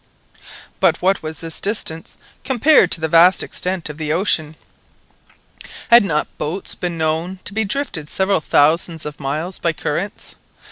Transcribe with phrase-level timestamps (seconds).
[0.79, 4.55] But what was this distance compared to the vast extent of the ocean?
[5.91, 10.37] Had not boats been known to be drifted several thousands of miles by currents?